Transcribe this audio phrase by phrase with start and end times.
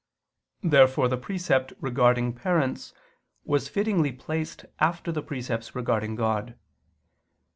[0.63, 2.91] Therefore the precept regarding parents
[3.45, 6.57] was fittingly placed after the precepts regarding God.